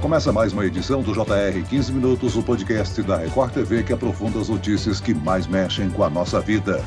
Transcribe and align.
Começa 0.00 0.32
mais 0.32 0.50
uma 0.54 0.64
edição 0.64 1.02
do 1.02 1.12
JR 1.12 1.62
15 1.68 1.92
Minutos, 1.92 2.34
o 2.34 2.42
podcast 2.42 3.02
da 3.02 3.18
Record 3.18 3.52
TV 3.52 3.82
que 3.82 3.92
aprofunda 3.92 4.40
as 4.40 4.48
notícias 4.48 4.98
que 4.98 5.12
mais 5.12 5.46
mexem 5.46 5.90
com 5.90 6.02
a 6.02 6.08
nossa 6.08 6.40
vida. 6.40 6.82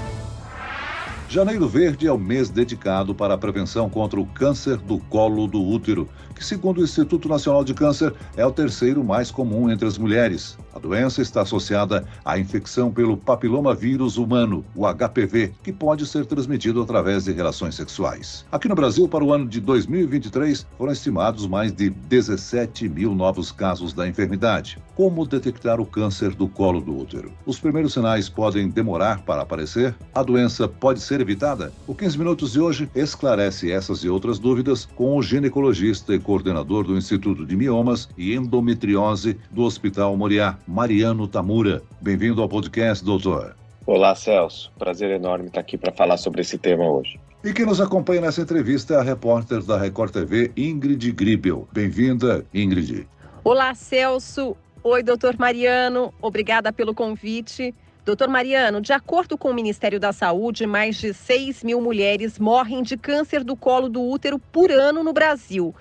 Janeiro 1.29 1.69
Verde 1.69 2.07
é 2.07 2.11
o 2.11 2.17
mês 2.17 2.49
dedicado 2.49 3.13
para 3.13 3.35
a 3.35 3.37
prevenção 3.37 3.87
contra 3.87 4.19
o 4.19 4.25
câncer 4.25 4.77
do 4.77 4.97
colo 4.97 5.45
do 5.45 5.61
útero, 5.61 6.09
que, 6.33 6.45
segundo 6.45 6.79
o 6.79 6.83
Instituto 6.83 7.29
Nacional 7.29 7.63
de 7.63 7.73
Câncer, 7.73 8.13
é 8.35 8.45
o 8.45 8.51
terceiro 8.51 9.03
mais 9.03 9.29
comum 9.29 9.69
entre 9.69 9.87
as 9.87 9.97
mulheres. 9.97 10.57
A 10.73 10.79
doença 10.79 11.21
está 11.21 11.41
associada 11.41 12.05
à 12.25 12.39
infecção 12.39 12.91
pelo 12.91 13.15
papiloma 13.15 13.75
vírus 13.75 14.17
humano, 14.17 14.65
o 14.75 14.85
HPV, 14.87 15.53
que 15.61 15.71
pode 15.71 16.05
ser 16.05 16.25
transmitido 16.25 16.81
através 16.81 17.25
de 17.25 17.31
relações 17.31 17.75
sexuais. 17.75 18.45
Aqui 18.51 18.67
no 18.67 18.75
Brasil, 18.75 19.07
para 19.07 19.23
o 19.23 19.31
ano 19.31 19.47
de 19.47 19.61
2023, 19.61 20.65
foram 20.77 20.91
estimados 20.91 21.45
mais 21.47 21.71
de 21.71 21.89
17 21.89 22.89
mil 22.89 23.13
novos 23.13 23.51
casos 23.51 23.93
da 23.93 24.07
enfermidade. 24.07 24.79
Como 24.95 25.25
detectar 25.27 25.79
o 25.79 25.85
câncer 25.85 26.33
do 26.33 26.47
colo 26.47 26.81
do 26.81 26.97
útero? 26.97 27.31
Os 27.45 27.59
primeiros 27.59 27.93
sinais 27.93 28.29
podem 28.29 28.69
demorar 28.69 29.21
para 29.21 29.41
aparecer? 29.41 29.95
A 30.13 30.23
doença 30.23 30.67
pode 30.67 30.99
ser 30.99 31.21
evitada? 31.21 31.71
O 31.87 31.93
15 31.93 32.17
Minutos 32.17 32.53
de 32.53 32.59
hoje 32.61 32.89
esclarece 32.95 33.71
essas 33.71 34.03
e 34.03 34.09
outras 34.09 34.39
dúvidas 34.39 34.85
com 34.95 35.17
o 35.17 35.21
ginecologista 35.21 36.13
e 36.13 36.19
coordenador 36.23 36.85
do 36.85 36.97
Instituto 36.97 37.45
de 37.45 37.55
Miomas 37.55 38.09
e 38.17 38.33
Endometriose 38.33 39.37
do 39.51 39.61
Hospital 39.61 40.17
Moriá, 40.17 40.57
Mariano 40.67 41.27
Tamura. 41.27 41.83
Bem-vindo 42.01 42.41
ao 42.41 42.49
podcast, 42.49 43.05
doutor. 43.05 43.55
Olá, 43.85 44.15
Celso. 44.15 44.71
Prazer 44.79 45.11
enorme 45.11 45.47
estar 45.47 45.59
aqui 45.59 45.77
para 45.77 45.91
falar 45.91 46.17
sobre 46.17 46.41
esse 46.41 46.57
tema 46.57 46.89
hoje. 46.89 47.19
E 47.43 47.51
quem 47.51 47.65
nos 47.65 47.81
acompanha 47.81 48.21
nessa 48.21 48.41
entrevista 48.41 48.93
é 48.93 48.97
a 48.97 49.03
repórter 49.03 49.61
da 49.61 49.77
Record 49.77 50.13
TV, 50.13 50.51
Ingrid 50.55 51.11
Gribel. 51.11 51.67
Bem-vinda, 51.73 52.45
Ingrid. 52.53 53.05
Olá, 53.43 53.75
Celso. 53.75 54.55
Oi, 54.81 55.03
doutor 55.03 55.37
Mariano, 55.37 56.13
obrigada 56.21 56.71
pelo 56.71 56.93
convite. 56.93 57.75
Doutor 58.05 58.27
Mariano, 58.27 58.81
de 58.81 58.91
acordo 58.91 59.37
com 59.37 59.49
o 59.49 59.53
Ministério 59.53 59.97
da 59.97 60.11
Saúde, 60.11 60.65
mais 60.65 60.97
de 60.97 61.13
6 61.13 61.63
mil 61.63 61.79
mulheres 61.79 62.37
morrem 62.37 62.83
de 62.83 62.97
câncer 62.97 63.45
do 63.45 63.55
colo 63.55 63.87
do 63.87 64.01
útero 64.01 64.37
por 64.37 64.69
ano 64.71 65.03
no 65.03 65.13
Brasil. 65.13 65.73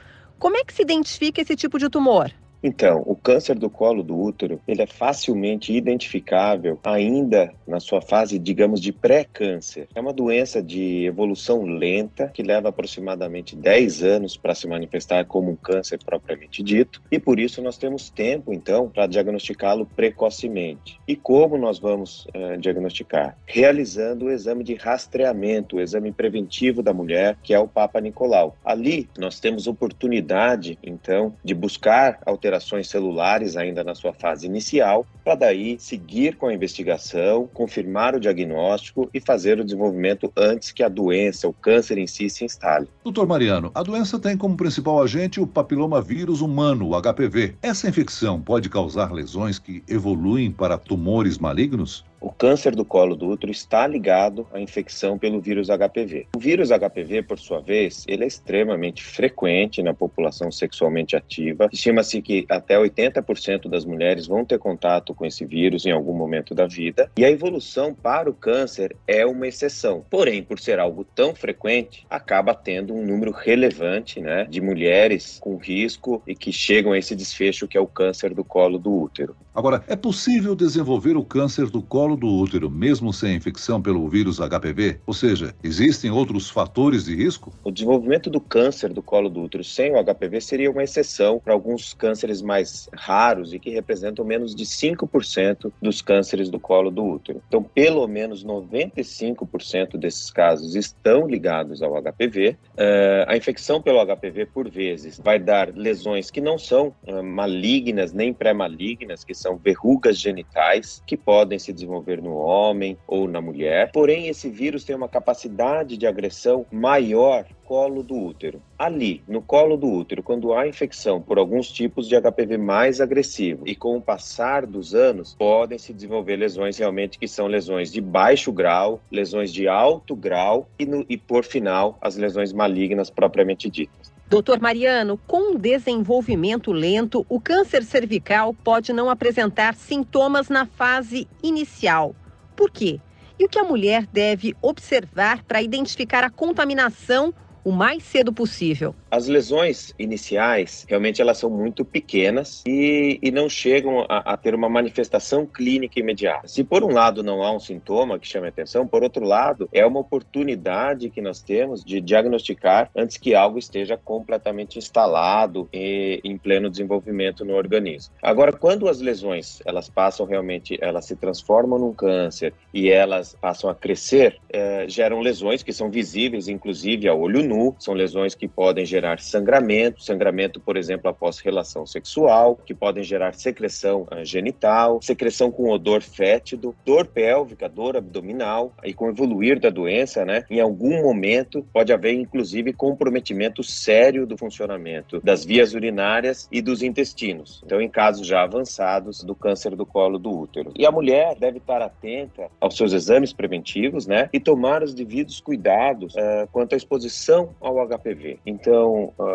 Como 0.43 0.57
é 0.57 0.65
que 0.65 0.75
se 0.75 0.83
identifica 0.83 1.41
esse 1.41 1.55
tipo 1.55 1.79
de 1.79 1.89
tumor? 1.89 2.33
Então, 2.65 3.01
o 3.07 3.15
câncer 3.23 3.59
do 3.59 3.71
colo 3.71 4.03
do 4.03 4.19
útero, 4.19 4.61
ele 4.67 4.83
é 4.83 4.87
facilmente 4.87 5.73
identificável 5.73 6.79
ainda 6.85 7.53
na 7.67 7.81
sua 7.81 8.01
fase, 8.01 8.39
digamos, 8.39 8.81
de 8.81 8.93
pré-câncer. 8.93 9.89
É 9.95 10.01
uma 10.01 10.13
doença 10.13 10.63
de 10.63 11.05
evolução 11.05 11.63
lenta 11.63 12.29
que 12.29 12.43
leva 12.43 12.69
aproximadamente 12.69 13.57
10 13.57 14.03
anos 14.03 14.37
para 14.37 14.55
se 14.55 14.67
manifestar 14.67 15.25
como 15.25 15.51
um 15.51 15.57
câncer 15.57 15.99
propriamente 16.05 16.63
dito, 16.63 17.03
e 17.11 17.19
por 17.19 17.39
isso 17.39 17.63
nós 17.63 17.77
temos 17.77 18.11
tempo, 18.11 18.53
então, 18.53 18.89
para 18.89 19.07
diagnosticá-lo 19.07 19.87
precocemente. 19.87 20.99
E 21.07 21.17
como 21.17 21.57
nós 21.57 21.79
vamos 21.79 22.27
uh, 22.27 22.57
diagnosticar? 22.59 23.37
Realizando 23.47 24.27
o 24.27 24.31
exame 24.31 24.65
de 24.65 24.75
rastreamento, 24.75 25.77
o 25.77 25.81
exame 25.81 26.13
preventivo 26.13 26.83
da 26.83 26.93
mulher, 26.93 27.37
que 27.43 27.55
é 27.55 27.59
o 27.59 27.69
Papa 27.69 28.01
Nicolau. 28.01 28.57
Ali 28.65 29.09
nós 29.19 29.41
temos 29.41 29.67
oportunidade, 29.67 30.79
então, 30.83 31.35
de 31.45 31.55
buscar 31.55 32.21
alterações 32.27 32.53
alterações 32.53 32.89
celulares 33.13 33.57
ainda 33.57 33.85
na 33.85 33.95
sua 33.95 34.13
fase 34.13 34.47
inicial, 34.47 35.07
para 35.23 35.35
daí 35.35 35.77
seguir 35.79 36.37
com 36.37 36.47
a 36.47 36.55
investigação, 36.55 37.49
confirmar 37.53 38.15
o 38.15 38.21
diagnóstico 38.21 39.09
e 39.13 39.21
fazer 39.21 39.61
o 39.61 39.65
desenvolvimento 39.65 40.33
antes 40.37 40.73
que 40.73 40.83
a 40.83 40.89
doença, 40.89 41.47
o 41.47 41.53
câncer 41.53 41.99
em 41.99 42.07
si, 42.07 42.29
se 42.31 42.45
instale. 42.45 42.89
Doutor 43.05 43.27
Mariano, 43.27 43.71
a 43.75 43.83
doença 43.83 44.19
tem 44.19 44.37
como 44.37 44.57
principal 44.57 45.03
agente 45.03 45.41
o 45.41 45.47
papiloma 45.47 46.01
vírus 46.01 46.41
humano, 46.41 46.89
o 46.89 47.01
HPV. 47.01 47.57
Essa 47.63 47.89
infecção 47.89 48.41
pode 48.41 48.69
causar 48.69 49.13
lesões 49.13 49.59
que 49.59 49.83
evoluem 49.87 50.51
para 50.51 50.79
tumores 50.79 51.39
malignos? 51.39 52.05
O 52.23 52.31
câncer 52.31 52.77
do 52.77 52.85
colo 52.85 53.17
do 53.17 53.29
útero 53.29 53.51
está 53.51 53.85
ligado 53.85 54.47
à 54.53 54.61
infecção 54.61 55.19
pelo 55.19 55.41
vírus 55.41 55.67
HPV. 55.67 56.29
O 56.37 56.39
vírus 56.39 56.69
HPV, 56.69 57.25
por 57.25 57.37
sua 57.37 57.61
vez, 57.61 58.05
ele 58.07 58.23
é 58.23 58.29
extremamente 58.29 59.03
frequente 59.03 59.83
na 59.83 59.93
população 59.93 60.49
sexualmente 60.53 61.17
ativa. 61.17 61.69
Estima-se 61.73 62.23
que 62.23 62.47
até 62.49 62.77
80% 62.79 63.69
das 63.69 63.85
mulheres 63.85 64.29
vão 64.29 64.45
ter 64.45 64.61
contato 64.61 65.13
com 65.13 65.27
esse 65.27 65.45
vírus 65.45 65.85
em 65.85 65.91
algum 65.91 66.15
momento 66.15 66.55
da 66.55 66.65
vida. 66.65 67.11
E 67.19 67.25
a 67.25 67.31
evolução 67.31 67.93
para 67.93 68.31
o 68.31 68.35
câncer 68.35 68.95
é 69.05 69.27
uma 69.27 69.49
exceção. 69.49 70.05
Porém, 70.09 70.45
por 70.45 70.61
ser 70.61 70.79
algo 70.79 71.05
tão 71.05 71.35
frequente, 71.35 72.07
acaba 72.09 72.55
tendo 72.55 72.95
um 72.95 73.05
número 73.05 73.33
relevante 73.33 74.21
né, 74.21 74.47
de 74.49 74.61
mulheres 74.61 75.41
com 75.41 75.57
risco 75.57 76.23
e 76.25 76.37
que 76.37 76.53
chegam 76.53 76.93
a 76.93 76.99
esse 76.99 77.17
desfecho 77.17 77.67
que 77.67 77.77
é 77.77 77.81
o 77.81 77.87
câncer 77.89 78.33
do 78.33 78.45
colo 78.45 78.79
do 78.79 78.93
útero. 78.93 79.35
Agora, 79.53 79.85
é 79.87 79.97
possível 79.97 80.55
desenvolver 80.55 81.17
o 81.17 81.25
câncer 81.25 81.69
do 81.69 81.83
colo 81.83 82.12
colo 82.13 82.17
do 82.17 82.29
útero, 82.29 82.71
mesmo 82.71 83.13
sem 83.13 83.35
infecção 83.35 83.81
pelo 83.81 84.09
vírus 84.09 84.39
HPV? 84.39 85.01
Ou 85.07 85.15
seja, 85.15 85.55
existem 85.63 86.11
outros 86.11 86.51
fatores 86.51 87.05
de 87.05 87.15
risco? 87.15 87.53
O 87.65 87.71
desenvolvimento 87.71 88.31
do 88.31 88.41
câncer 88.41 88.93
do 88.93 89.03
colo 89.03 89.29
do 89.29 89.43
útero 89.43 89.65
sem 89.65 89.93
o 89.93 90.03
HPV 90.03 90.41
seria 90.41 90.71
uma 90.71 90.83
exceção 90.83 91.39
para 91.39 91.53
alguns 91.53 91.95
cânceres 91.95 92.43
mais 92.43 92.89
raros 92.95 93.53
e 93.53 93.59
que 93.59 93.71
representam 93.71 94.25
menos 94.25 94.55
de 94.55 94.65
5% 94.65 95.73
dos 95.81 96.03
cânceres 96.03 96.51
do 96.51 96.61
colo 96.61 96.91
do 96.91 97.05
útero. 97.05 97.43
Então, 97.49 97.63
pelo 97.63 98.07
menos 98.07 98.45
95% 98.45 99.97
desses 99.97 100.31
casos 100.31 100.75
estão 100.75 101.27
ligados 101.27 101.83
ao 101.83 102.01
HPV. 102.01 102.51
Uh, 102.51 102.57
eh, 102.83 103.25
a 103.29 103.37
infecção 103.37 103.81
pelo 103.81 104.05
HPV, 104.05 104.47
por 104.47 104.69
vezes, 104.69 105.21
vai 105.23 105.39
dar 105.39 105.73
lesões 105.75 106.31
que 106.31 106.41
não 106.41 106.59
são 106.59 106.95
uh, 107.07 107.23
malignas 107.23 108.13
nem 108.13 108.33
pré-malignas, 108.33 109.25
que 109.25 109.35
são 109.35 109.57
verrugas 109.57 110.19
genitais, 110.19 111.03
que 111.07 111.17
podem 111.17 111.59
se 111.59 111.73
desenvolver 111.73 112.02
desenvolver 112.03 112.21
no 112.21 112.35
homem 112.35 112.99
ou 113.07 113.29
na 113.29 113.41
mulher. 113.41 113.91
Porém, 113.93 114.29
esse 114.29 114.51
vírus 114.51 114.85
tem 114.85 114.95
uma 114.95 115.09
capacidade 115.09 115.97
de 115.97 116.07
agressão 116.07 116.67
maior 116.71 117.47
colo 117.73 118.03
do 118.03 118.15
útero. 118.15 118.61
Ali, 118.79 119.23
no 119.27 119.41
colo 119.41 119.79
do 119.79 119.91
útero, 119.91 120.23
quando 120.23 120.53
há 120.53 120.69
infecção 120.69 121.23
por 121.23 121.39
alguns 121.39 121.73
tipos 121.73 122.07
de 122.07 122.15
HPV 122.21 122.59
mais 122.59 123.01
agressivo 123.01 123.67
e 123.67 123.75
com 123.75 123.97
o 123.97 124.03
passar 124.03 124.67
dos 124.67 124.95
anos, 124.95 125.35
podem 125.39 125.79
se 125.79 125.91
desenvolver 125.91 126.37
lesões 126.37 126.77
realmente 126.77 127.19
que 127.19 127.27
são 127.27 127.47
lesões 127.47 127.91
de 127.91 127.99
baixo 127.99 128.53
grau, 128.53 129.01
lesões 129.11 129.51
de 129.51 129.69
alto 129.69 130.15
grau 130.15 130.69
e, 130.79 130.85
no, 130.85 131.07
e 131.09 131.17
por 131.17 131.45
final, 131.45 131.97
as 132.03 132.15
lesões 132.15 132.53
malignas 132.53 133.09
propriamente 133.09 133.71
ditas. 133.71 134.13
Doutor 134.29 134.61
Mariano, 134.61 135.19
com 135.27 135.57
desenvolvimento 135.57 136.73
lento, 136.73 137.25
o 137.27 137.41
câncer 137.41 137.85
cervical 137.85 138.53
pode 138.53 138.93
não 138.93 139.09
apresentar 139.09 139.75
sintomas 139.77 140.51
na 140.51 140.67
fase 140.67 141.27
inicial. 141.43 142.15
Por 142.55 142.71
quê? 142.71 143.01
E 143.39 143.47
o 143.47 143.49
que 143.49 143.59
a 143.59 143.65
mulher 143.65 144.07
deve 144.13 144.55
observar 144.61 145.43
para 145.45 145.63
identificar 145.63 146.23
a 146.23 146.29
contaminação 146.29 147.33
o 147.65 147.73
mais 147.73 148.03
cedo 148.03 148.33
possível. 148.33 148.95
As 149.13 149.29
lesões 149.29 149.95
iniciais, 149.99 150.87
realmente 150.89 151.21
elas 151.21 151.37
são 151.37 151.51
muito 151.51 151.85
pequenas 151.85 152.65
e, 152.67 153.19
e 153.21 153.31
não 153.31 153.47
chegam 153.47 154.07
a, 154.09 154.33
a, 154.33 154.37
ter 154.39 154.55
uma 154.55 154.71
manifestação 154.71 155.45
clínica 155.45 156.01
imediata. 156.01 156.49
Se 156.49 156.65
por 156.65 156.83
um 156.83 156.91
lado 156.91 157.23
não 157.23 157.43
há 157.43 157.53
um 157.53 157.61
sintoma 157.61 158.19
que 158.19 158.27
chame 158.27 158.49
atenção, 158.49 158.87
por 158.87 159.03
outro 159.03 159.23
lado, 159.23 159.69
é 159.71 159.85
uma 159.85 160.01
oportunidade 160.01 161.11
que 161.11 161.21
nós 161.21 161.43
temos 161.43 161.85
de 161.85 162.01
diagnosticar 162.01 162.91
antes 162.97 163.19
que 163.19 163.35
algo 163.35 163.59
esteja 163.59 163.99
completamente 163.99 164.79
instalado 164.79 165.69
e 165.71 166.19
em 166.25 166.39
pleno 166.39 166.71
desenvolvimento 166.71 167.45
no 167.45 167.53
organismo. 167.53 168.15
Agora, 168.23 168.51
quando 168.51 168.89
as 168.89 169.03
lesões, 169.03 169.61
elas 169.67 169.91
passam 169.91 170.25
realmente, 170.25 170.79
elas 170.81 171.05
se 171.05 171.17
transformam 171.17 171.79
num 171.79 171.93
câncer 171.93 172.55
e 172.73 172.89
elas 172.89 173.37
passam 173.39 173.69
a 173.69 173.75
crescer, 173.75 174.39
é, 174.49 174.89
geram 174.89 175.21
lesões 175.21 175.63
que 175.63 175.71
são 175.71 175.91
visíveis, 175.91 176.49
inclusive 176.49 177.07
ao 177.07 177.21
olho 177.21 177.43
nu, 177.45 177.77
são 177.79 177.93
lesões 177.93 178.35
que 178.35 178.49
podem 178.49 178.87
gerar 178.87 179.02
sangramento, 179.19 180.03
sangramento, 180.03 180.61
por 180.61 180.77
exemplo, 180.77 181.09
após 181.09 181.39
relação 181.39 181.87
sexual, 181.87 182.57
que 182.57 182.75
podem 182.75 183.03
gerar 183.03 183.35
secreção 183.35 184.07
genital, 184.23 185.01
secreção 185.03 185.51
com 185.51 185.71
odor 185.71 186.03
fétido, 186.03 186.75
dor 186.85 187.07
pélvica, 187.07 187.69
dor 187.69 187.97
abdominal, 187.97 188.73
e 188.85 188.93
com 188.93 189.07
o 189.07 189.11
evoluir 189.11 189.61
da 189.61 189.71
doença, 189.71 190.25
né, 190.25 190.45
em 190.51 190.61
algum 190.61 191.03
momento 191.03 191.67
pode 191.73 191.93
haver 191.93 192.15
inclusive 192.15 192.73
comprometimento 192.73 193.63
sério 193.63 194.27
do 194.27 194.37
funcionamento 194.37 195.21
das 195.23 195.45
vias 195.45 195.75
urinárias 195.75 196.49
e 196.51 196.61
dos 196.61 196.83
intestinos. 196.83 197.63
Então, 197.65 197.81
em 197.81 197.89
casos 197.89 198.27
já 198.27 198.43
avançados 198.43 199.23
do 199.23 199.35
câncer 199.35 199.75
do 199.77 199.87
colo 199.87 200.19
do 200.19 200.31
útero. 200.31 200.73
E 200.77 200.87
a 200.87 200.93
mulher 200.93 201.37
deve 201.39 201.59
estar 201.59 201.83
atenta 201.83 202.49
aos 202.61 202.77
seus 202.77 202.93
exames 202.93 203.33
preventivos, 203.33 204.07
né, 204.07 204.29
e 204.33 204.41
tomar 204.41 204.83
os 204.83 204.95
devidos 204.95 205.41
cuidados 205.41 206.15
uh, 206.15 206.49
quanto 206.51 206.75
à 206.75 206.77
exposição 206.77 207.51
ao 207.61 207.77
HPV. 207.87 208.39
Então, 208.47 208.92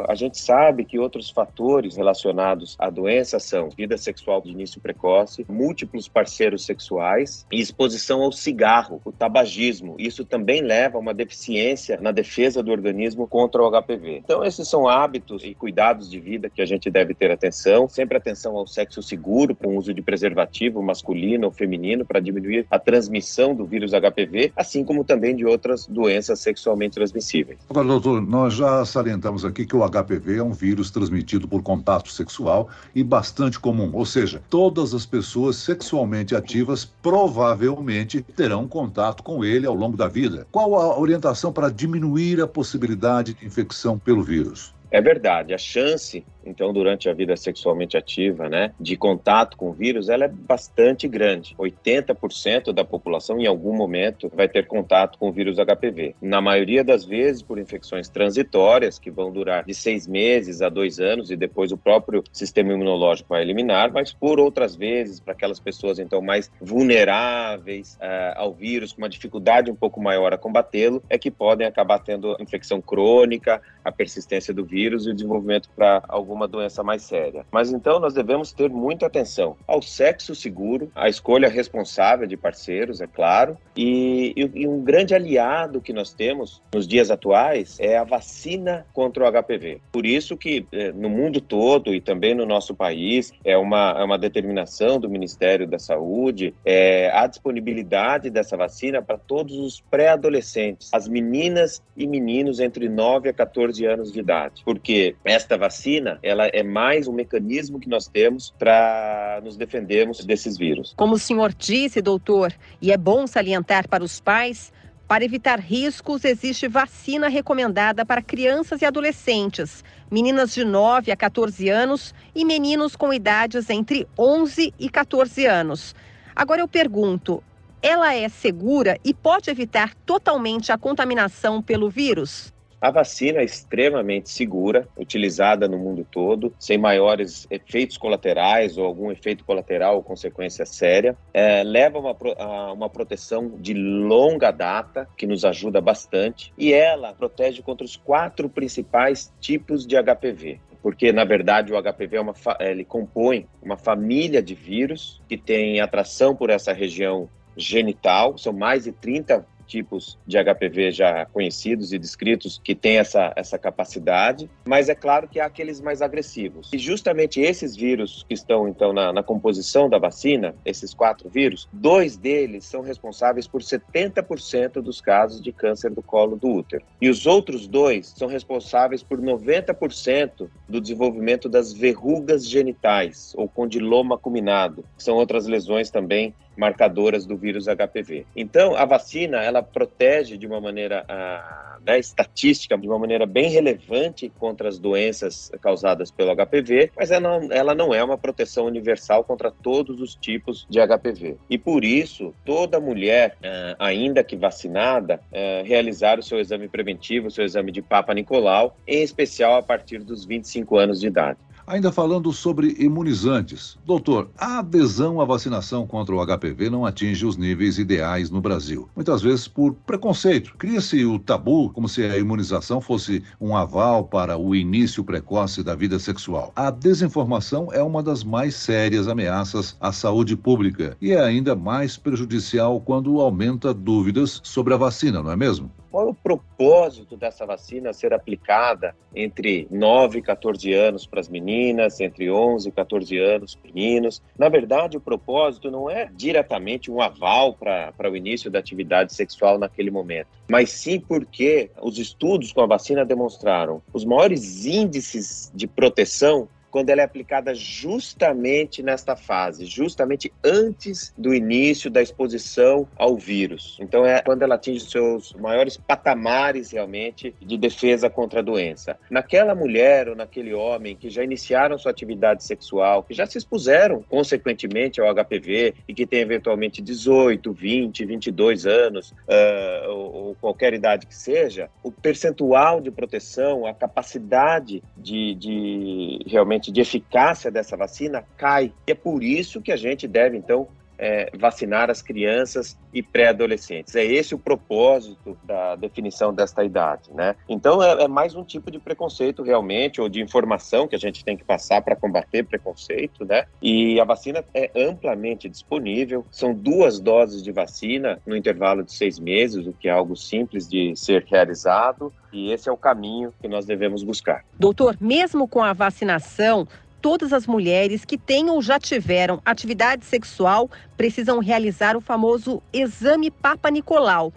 a 0.07 0.15
gente 0.15 0.37
sabe 0.37 0.85
que 0.85 0.99
outros 0.99 1.29
fatores 1.29 1.95
relacionados 1.95 2.75
à 2.79 2.89
doença 2.89 3.39
são 3.39 3.69
vida 3.69 3.97
sexual 3.97 4.41
de 4.41 4.49
início 4.49 4.81
precoce, 4.81 5.45
múltiplos 5.49 6.07
parceiros 6.07 6.65
sexuais 6.65 7.45
e 7.51 7.59
exposição 7.59 8.21
ao 8.21 8.31
cigarro, 8.31 9.01
o 9.05 9.11
tabagismo. 9.11 9.95
Isso 9.97 10.25
também 10.25 10.61
leva 10.61 10.97
a 10.97 11.01
uma 11.01 11.13
deficiência 11.13 11.99
na 12.01 12.11
defesa 12.11 12.61
do 12.61 12.71
organismo 12.71 13.27
contra 13.27 13.61
o 13.61 13.69
HPV. 13.69 14.21
Então, 14.23 14.43
esses 14.43 14.67
são 14.67 14.87
hábitos 14.87 15.43
e 15.43 15.53
cuidados 15.53 16.09
de 16.09 16.19
vida 16.19 16.49
que 16.49 16.61
a 16.61 16.65
gente 16.65 16.89
deve 16.89 17.13
ter 17.13 17.31
atenção, 17.31 17.87
sempre 17.87 18.17
atenção 18.17 18.55
ao 18.55 18.67
sexo 18.67 19.01
seguro, 19.01 19.55
com 19.55 19.77
uso 19.77 19.93
de 19.93 20.01
preservativo 20.01 20.81
masculino 20.81 21.47
ou 21.47 21.51
feminino 21.51 22.05
para 22.05 22.19
diminuir 22.19 22.65
a 22.69 22.79
transmissão 22.79 23.55
do 23.55 23.65
vírus 23.65 23.91
HPV, 23.91 24.51
assim 24.55 24.83
como 24.83 25.03
também 25.03 25.35
de 25.35 25.45
outras 25.45 25.87
doenças 25.87 26.39
sexualmente 26.39 26.95
transmissíveis. 26.95 27.59
Agora, 27.69 27.87
doutor, 27.87 28.21
nós 28.21 28.53
já 28.53 28.83
salientamos 28.85 29.45
aqui 29.47 29.65
que 29.65 29.75
o 29.75 29.87
HPV 29.87 30.37
é 30.37 30.43
um 30.43 30.51
vírus 30.51 30.91
transmitido 30.91 31.47
por 31.47 31.63
contato 31.63 32.11
sexual 32.11 32.69
e 32.93 33.03
bastante 33.03 33.59
comum, 33.59 33.91
ou 33.93 34.05
seja, 34.05 34.41
todas 34.49 34.93
as 34.93 35.05
pessoas 35.05 35.55
sexualmente 35.55 36.35
ativas 36.35 36.85
provavelmente 36.85 38.21
terão 38.21 38.67
contato 38.67 39.23
com 39.23 39.43
ele 39.43 39.65
ao 39.65 39.73
longo 39.73 39.97
da 39.97 40.07
vida. 40.07 40.47
Qual 40.51 40.75
a 40.75 40.99
orientação 40.99 41.51
para 41.51 41.69
diminuir 41.69 42.41
a 42.41 42.47
possibilidade 42.47 43.33
de 43.33 43.45
infecção 43.45 43.97
pelo 43.97 44.23
vírus? 44.23 44.73
É 44.89 45.01
verdade, 45.01 45.53
a 45.53 45.57
chance 45.57 46.25
então 46.47 46.73
durante 46.73 47.09
a 47.09 47.13
vida 47.13 47.35
sexualmente 47.35 47.97
ativa, 47.97 48.49
né, 48.49 48.71
de 48.79 48.95
contato 48.95 49.57
com 49.57 49.69
o 49.69 49.73
vírus, 49.73 50.09
ela 50.09 50.25
é 50.25 50.27
bastante 50.27 51.07
grande. 51.07 51.55
80% 51.57 52.71
da 52.71 52.83
população 52.83 53.39
em 53.39 53.45
algum 53.45 53.75
momento 53.75 54.31
vai 54.33 54.47
ter 54.47 54.67
contato 54.67 55.17
com 55.17 55.29
o 55.29 55.31
vírus 55.31 55.57
HPV. 55.57 56.15
Na 56.21 56.41
maioria 56.41 56.83
das 56.83 57.05
vezes 57.05 57.41
por 57.41 57.59
infecções 57.59 58.09
transitórias 58.09 58.99
que 58.99 59.11
vão 59.11 59.31
durar 59.31 59.63
de 59.63 59.73
seis 59.73 60.07
meses 60.07 60.61
a 60.61 60.69
dois 60.69 60.99
anos 60.99 61.31
e 61.31 61.35
depois 61.35 61.71
o 61.71 61.77
próprio 61.77 62.23
sistema 62.31 62.73
imunológico 62.73 63.29
vai 63.29 63.41
eliminar, 63.41 63.91
mas 63.91 64.13
por 64.13 64.39
outras 64.39 64.75
vezes 64.75 65.19
para 65.19 65.33
aquelas 65.33 65.59
pessoas 65.59 65.99
então 65.99 66.21
mais 66.21 66.51
vulneráveis 66.61 67.95
uh, 67.95 68.33
ao 68.35 68.53
vírus, 68.53 68.93
com 68.93 69.01
uma 69.01 69.09
dificuldade 69.09 69.69
um 69.71 69.75
pouco 69.75 70.01
maior 70.01 70.33
a 70.33 70.37
combatê-lo, 70.37 71.03
é 71.09 71.17
que 71.17 71.31
podem 71.31 71.67
acabar 71.67 71.99
tendo 71.99 72.35
infecção 72.39 72.81
crônica, 72.81 73.61
a 73.83 73.91
persistência 73.91 74.53
do 74.53 74.65
vírus 74.65 75.05
e 75.05 75.11
o 75.11 75.13
desenvolvimento 75.13 75.69
para 75.75 76.03
algum 76.07 76.35
uma 76.37 76.47
doença 76.47 76.83
mais 76.83 77.01
séria. 77.01 77.45
Mas 77.51 77.71
então 77.71 77.99
nós 77.99 78.13
devemos 78.13 78.53
ter 78.53 78.69
muita 78.69 79.07
atenção 79.07 79.57
ao 79.67 79.81
sexo 79.81 80.33
seguro, 80.33 80.91
à 80.95 81.09
escolha 81.09 81.49
responsável 81.49 82.27
de 82.27 82.37
parceiros, 82.37 83.01
é 83.01 83.07
claro, 83.07 83.57
e, 83.75 84.33
e, 84.35 84.67
um 84.67 84.81
grande 84.81 85.13
aliado 85.13 85.81
que 85.81 85.91
nós 85.91 86.13
temos 86.13 86.61
nos 86.73 86.87
dias 86.87 87.11
atuais 87.11 87.77
é 87.79 87.97
a 87.97 88.03
vacina 88.03 88.85
contra 88.93 89.23
o 89.23 89.31
HPV. 89.31 89.81
Por 89.91 90.05
isso 90.05 90.37
que 90.37 90.65
eh, 90.71 90.91
no 90.91 91.09
mundo 91.09 91.41
todo 91.41 91.93
e 91.93 91.99
também 91.99 92.33
no 92.33 92.45
nosso 92.45 92.75
país 92.75 93.33
é 93.43 93.57
uma, 93.57 93.95
é 93.97 94.03
uma 94.03 94.17
determinação 94.17 94.99
do 94.99 95.09
Ministério 95.09 95.67
da 95.67 95.79
Saúde 95.79 96.53
é, 96.63 97.09
a 97.13 97.25
disponibilidade 97.27 98.29
dessa 98.29 98.55
vacina 98.55 99.01
para 99.01 99.17
todos 99.17 99.57
os 99.57 99.79
pré-adolescentes, 99.79 100.89
as 100.93 101.07
meninas 101.07 101.81
e 101.95 102.05
meninos 102.05 102.59
entre 102.59 102.89
9 102.89 103.29
a 103.29 103.33
14 103.33 103.85
anos 103.85 104.11
de 104.11 104.19
idade, 104.19 104.61
porque 104.63 105.15
esta 105.23 105.57
vacina 105.57 106.19
ela 106.27 106.47
é 106.47 106.61
mais 106.61 107.07
um 107.07 107.13
mecanismo 107.13 107.79
que 107.79 107.87
nós 107.87 108.07
temos 108.07 108.53
para 108.59 109.39
nos 109.43 109.55
defendermos 109.55 110.25
desses 110.25 110.57
vírus. 110.57 110.93
Como 110.97 111.15
o 111.15 111.19
senhor 111.19 111.53
disse, 111.53 112.01
doutor, 112.01 112.53
e 112.81 112.91
é 112.91 112.97
bom 112.97 113.25
salientar 113.25 113.87
para 113.87 114.03
os 114.03 114.19
pais, 114.19 114.73
para 115.07 115.23
evitar 115.23 115.57
riscos, 115.57 116.25
existe 116.25 116.67
vacina 116.67 117.29
recomendada 117.29 118.05
para 118.05 118.21
crianças 118.21 118.81
e 118.81 118.85
adolescentes, 118.85 119.81
meninas 120.11 120.53
de 120.53 120.65
9 120.65 121.11
a 121.11 121.15
14 121.15 121.69
anos 121.69 122.13
e 122.35 122.43
meninos 122.43 122.93
com 122.93 123.13
idades 123.13 123.69
entre 123.69 124.05
11 124.19 124.73
e 124.77 124.89
14 124.89 125.45
anos. 125.45 125.95
Agora 126.35 126.59
eu 126.59 126.67
pergunto, 126.67 127.41
ela 127.81 128.13
é 128.13 128.27
segura 128.27 128.99
e 129.01 129.13
pode 129.13 129.49
evitar 129.49 129.95
totalmente 130.05 130.73
a 130.73 130.77
contaminação 130.77 131.61
pelo 131.61 131.89
vírus? 131.89 132.53
A 132.79 132.91
vacina 132.91 133.39
é 133.39 133.43
extremamente 133.43 134.29
segura, 134.29 134.87
utilizada 134.95 135.67
no 135.67 135.79
mundo 135.79 136.05
todo, 136.09 136.53
sem 136.59 136.77
maiores 136.77 137.47
efeitos 137.49 137.97
colaterais 137.97 138.77
ou 138.77 138.85
algum 138.85 139.11
efeito 139.11 139.43
colateral 139.43 139.95
ou 139.95 140.03
consequência 140.03 140.63
séria. 140.63 141.17
É, 141.33 141.63
leva 141.63 141.97
uma, 141.97 142.15
a 142.37 142.71
uma 142.71 142.87
proteção 142.87 143.49
de 143.57 143.73
longa 143.73 144.51
data, 144.51 145.07
que 145.17 145.25
nos 145.25 145.43
ajuda 145.43 145.81
bastante, 145.81 146.53
e 146.55 146.71
ela 146.71 147.13
protege 147.13 147.63
contra 147.63 147.83
os 147.83 147.95
quatro 147.95 148.47
principais 148.47 149.33
tipos 149.39 149.85
de 149.85 149.95
HPV 149.95 150.59
porque 150.79 151.11
na 151.11 151.25
verdade 151.25 151.73
o 151.73 151.81
HPV 151.81 152.17
é 152.17 152.21
uma 152.21 152.33
ele 152.59 152.85
compõe 152.85 153.45
uma 153.61 153.75
família 153.75 154.41
de 154.41 154.55
vírus 154.55 155.21
que 155.27 155.35
tem 155.35 155.81
atração 155.81 156.35
por 156.35 156.49
essa 156.49 156.71
região 156.71 157.27
genital, 157.57 158.37
são 158.37 158.53
mais 158.53 158.83
de 158.85 158.91
30 158.91 159.45
tipos 159.67 160.17
de 160.25 160.37
HPV 160.37 160.91
já 160.91 161.25
conhecidos 161.25 161.93
e 161.93 161.99
descritos 161.99 162.59
que 162.63 162.73
têm 162.73 162.97
essa, 162.97 163.33
essa 163.35 163.59
capacidade, 163.59 164.49
mas 164.65 164.89
é 164.89 164.95
claro 164.95 165.27
que 165.27 165.39
há 165.39 165.45
aqueles 165.45 165.81
mais 165.81 166.01
agressivos. 166.01 166.69
E 166.73 166.77
justamente 166.77 167.41
esses 167.41 167.75
vírus 167.75 168.25
que 168.27 168.33
estão, 168.33 168.67
então, 168.67 168.93
na, 168.93 169.11
na 169.11 169.21
composição 169.21 169.89
da 169.89 169.97
vacina, 169.97 170.55
esses 170.65 170.93
quatro 170.93 171.29
vírus, 171.29 171.67
dois 171.71 172.17
deles 172.17 172.65
são 172.65 172.81
responsáveis 172.81 173.47
por 173.47 173.61
70% 173.61 174.81
dos 174.81 175.01
casos 175.01 175.41
de 175.41 175.51
câncer 175.51 175.91
do 175.91 176.01
colo 176.01 176.37
do 176.37 176.49
útero. 176.49 176.85
E 177.01 177.09
os 177.09 177.25
outros 177.25 177.67
dois 177.67 178.13
são 178.15 178.27
responsáveis 178.27 179.03
por 179.03 179.19
90% 179.19 180.49
do 180.67 180.79
desenvolvimento 180.79 181.49
das 181.49 181.73
verrugas 181.73 182.47
genitais, 182.47 183.33
ou 183.35 183.47
condiloma 183.47 184.15
acuminado, 184.15 184.83
que 184.95 185.03
são 185.03 185.15
outras 185.15 185.47
lesões 185.47 185.91
também 185.91 186.33
marcadoras 186.57 187.25
do 187.25 187.37
vírus 187.37 187.65
HPV. 187.67 188.25
Então, 188.35 188.75
a 188.75 188.85
vacina, 188.85 189.37
ela 189.37 189.61
protege 189.61 190.37
de 190.37 190.47
uma 190.47 190.59
maneira 190.59 191.05
ah, 191.07 191.77
né, 191.85 191.99
estatística, 191.99 192.77
de 192.77 192.87
uma 192.87 192.99
maneira 192.99 193.25
bem 193.25 193.49
relevante 193.49 194.29
contra 194.37 194.67
as 194.67 194.79
doenças 194.79 195.51
causadas 195.61 196.11
pelo 196.11 196.35
HPV, 196.35 196.91
mas 196.97 197.11
ela 197.11 197.39
não, 197.39 197.51
ela 197.51 197.75
não 197.75 197.93
é 197.93 198.03
uma 198.03 198.17
proteção 198.17 198.65
universal 198.65 199.23
contra 199.23 199.51
todos 199.51 200.01
os 200.01 200.15
tipos 200.15 200.65
de 200.69 200.79
HPV. 200.79 201.37
E 201.49 201.57
por 201.57 201.85
isso, 201.85 202.33
toda 202.43 202.79
mulher, 202.79 203.37
ah, 203.43 203.75
ainda 203.79 204.23
que 204.23 204.35
vacinada, 204.35 205.21
ah, 205.31 205.63
realizar 205.63 206.19
o 206.19 206.23
seu 206.23 206.39
exame 206.39 206.67
preventivo, 206.67 207.27
o 207.27 207.31
seu 207.31 207.45
exame 207.45 207.71
de 207.71 207.81
Papa 207.81 208.13
Nicolau, 208.13 208.75
em 208.87 209.03
especial 209.03 209.55
a 209.55 209.63
partir 209.63 209.99
dos 209.99 210.25
25 210.25 210.77
anos 210.77 210.99
de 210.99 211.07
idade. 211.07 211.39
Ainda 211.67 211.91
falando 211.91 212.31
sobre 212.31 212.77
imunizantes. 212.79 213.77
Doutor, 213.85 214.29
a 214.37 214.59
adesão 214.59 215.19
à 215.19 215.25
vacinação 215.25 215.85
contra 215.85 216.15
o 216.15 216.25
HPV 216.25 216.69
não 216.69 216.85
atinge 216.85 217.25
os 217.25 217.35
níveis 217.35 217.77
ideais 217.77 218.29
no 218.29 218.39
Brasil. 218.39 218.87
Muitas 218.95 219.21
vezes 219.21 219.49
por 219.49 219.73
preconceito. 219.85 220.55
Cria-se 220.57 221.03
o 221.03 221.19
tabu 221.19 221.69
como 221.71 221.89
se 221.89 222.05
a 222.05 222.17
imunização 222.17 222.79
fosse 222.79 223.21
um 223.41 223.53
aval 223.53 224.05
para 224.05 224.37
o 224.37 224.55
início 224.55 225.03
precoce 225.03 225.61
da 225.61 225.75
vida 225.75 225.99
sexual. 225.99 226.53
A 226.55 226.71
desinformação 226.71 227.67
é 227.73 227.83
uma 227.83 228.01
das 228.01 228.23
mais 228.23 228.55
sérias 228.55 229.09
ameaças 229.09 229.75
à 229.81 229.91
saúde 229.91 230.37
pública 230.37 230.95
e 231.01 231.11
é 231.11 231.19
ainda 231.19 231.53
mais 231.53 231.97
prejudicial 231.97 232.79
quando 232.79 233.19
aumenta 233.19 233.73
dúvidas 233.73 234.39
sobre 234.41 234.73
a 234.73 234.77
vacina, 234.77 235.21
não 235.21 235.31
é 235.31 235.35
mesmo? 235.35 235.69
Qual 235.91 236.07
é 236.07 236.09
o 236.09 236.13
propósito 236.13 237.15
dessa 237.15 237.45
vacina 237.45 237.93
ser 237.93 238.13
aplicada 238.13 238.95
entre 239.15 239.67
9 239.71 240.19
e 240.19 240.21
14 240.21 240.73
anos 240.73 241.05
para 241.05 241.19
as 241.19 241.29
meninas, 241.29 241.99
entre 241.99 242.29
11 242.29 242.69
e 242.69 242.71
14 242.71 243.17
anos 243.17 243.55
para 243.55 243.67
os 243.67 243.73
meninos? 243.73 244.21
Na 244.37 244.49
verdade, 244.49 244.97
o 244.97 245.01
propósito 245.01 245.71
não 245.71 245.89
é 245.89 246.09
diretamente 246.13 246.91
um 246.91 247.01
aval 247.01 247.53
para 247.53 248.11
o 248.11 248.15
início 248.15 248.51
da 248.51 248.59
atividade 248.59 249.13
sexual 249.13 249.57
naquele 249.57 249.89
momento, 249.89 250.27
mas 250.49 250.71
sim 250.71 250.99
porque 250.99 251.71
os 251.81 251.97
estudos 251.97 252.51
com 252.51 252.61
a 252.61 252.67
vacina 252.67 253.05
demonstraram 253.05 253.81
os 253.93 254.03
maiores 254.03 254.65
índices 254.65 255.51
de 255.53 255.67
proteção 255.67 256.47
quando 256.71 256.89
ela 256.89 257.01
é 257.01 257.05
aplicada 257.05 257.53
justamente 257.53 258.83
nesta 258.83 259.15
fase, 259.15 259.65
justamente 259.65 260.31
antes 260.43 261.13
do 261.17 261.33
início 261.33 261.89
da 261.89 262.01
exposição 262.01 262.87
ao 262.95 263.17
vírus. 263.17 263.77
Então 263.79 264.05
é 264.05 264.21
quando 264.21 264.43
ela 264.43 264.55
atinge 264.55 264.89
seus 264.89 265.33
maiores 265.33 265.77
patamares 265.77 266.71
realmente 266.71 267.33
de 267.41 267.57
defesa 267.57 268.09
contra 268.09 268.39
a 268.39 268.43
doença. 268.43 268.97
Naquela 269.09 269.55
mulher 269.55 270.09
ou 270.09 270.15
naquele 270.15 270.53
homem 270.53 270.95
que 270.95 271.09
já 271.09 271.23
iniciaram 271.23 271.77
sua 271.77 271.91
atividade 271.91 272.43
sexual, 272.43 273.03
que 273.03 273.13
já 273.13 273.25
se 273.25 273.37
expuseram 273.37 274.03
consequentemente 274.03 274.99
ao 275.01 275.13
HPV 275.13 275.73
e 275.87 275.93
que 275.93 276.05
tem 276.05 276.19
eventualmente 276.19 276.81
18, 276.81 277.51
20, 277.51 278.05
22 278.05 278.65
anos 278.65 279.11
uh, 279.11 279.89
ou, 279.89 280.15
ou 280.15 280.35
qualquer 280.35 280.73
idade 280.73 281.05
que 281.05 281.15
seja, 281.15 281.69
o 281.83 281.91
percentual 281.91 282.81
de 282.81 282.91
proteção, 282.91 283.65
a 283.65 283.73
capacidade 283.73 284.83
de, 284.97 285.35
de 285.35 286.19
realmente 286.25 286.56
de 286.59 286.81
eficácia 286.81 287.51
dessa 287.51 287.77
vacina 287.77 288.25
cai. 288.37 288.73
E 288.87 288.91
é 288.91 288.95
por 288.95 289.23
isso 289.23 289.61
que 289.61 289.71
a 289.71 289.77
gente 289.77 290.07
deve, 290.07 290.37
então, 290.37 290.67
é, 290.97 291.29
vacinar 291.37 291.89
as 291.89 292.01
crianças 292.01 292.77
e 292.93 293.03
pré-adolescentes. 293.03 293.95
É 293.95 294.03
esse 294.03 294.33
o 294.33 294.39
propósito 294.39 295.37
da 295.43 295.75
definição 295.75 296.33
desta 296.33 296.63
idade, 296.63 297.11
né? 297.13 297.35
Então 297.47 297.81
é, 297.83 298.03
é 298.03 298.07
mais 298.07 298.35
um 298.35 298.43
tipo 298.43 298.71
de 298.71 298.79
preconceito 298.79 299.43
realmente 299.43 300.01
ou 300.01 300.09
de 300.09 300.21
informação 300.21 300.87
que 300.87 300.95
a 300.95 300.99
gente 300.99 301.23
tem 301.23 301.37
que 301.37 301.43
passar 301.43 301.81
para 301.81 301.95
combater 301.95 302.43
preconceito, 302.43 303.25
né? 303.25 303.45
E 303.61 303.99
a 303.99 304.03
vacina 304.03 304.43
é 304.53 304.71
amplamente 304.75 305.47
disponível. 305.47 306.25
São 306.31 306.53
duas 306.53 306.99
doses 306.99 307.43
de 307.43 307.51
vacina 307.51 308.19
no 308.25 308.35
intervalo 308.35 308.83
de 308.83 308.93
seis 308.93 309.19
meses, 309.19 309.67
o 309.67 309.73
que 309.73 309.87
é 309.87 309.91
algo 309.91 310.15
simples 310.15 310.67
de 310.67 310.95
ser 310.95 311.23
realizado. 311.25 312.11
E 312.31 312.51
esse 312.51 312.67
é 312.67 312.71
o 312.71 312.77
caminho 312.77 313.33
que 313.41 313.47
nós 313.47 313.65
devemos 313.65 314.03
buscar. 314.03 314.43
Doutor, 314.59 314.97
mesmo 314.99 315.47
com 315.47 315.63
a 315.63 315.73
vacinação, 315.73 316.67
todas 317.01 317.33
as 317.33 317.47
mulheres 317.47 318.05
que 318.05 318.17
têm 318.17 318.49
ou 318.49 318.61
já 318.61 318.79
tiveram 318.79 319.41
atividade 319.45 320.05
sexual 320.05 320.69
precisam 320.95 321.39
realizar 321.39 321.95
o 321.95 322.01
famoso 322.01 322.61
exame 322.71 323.31
Papa 323.31 323.69
Nicolau. 323.69 324.33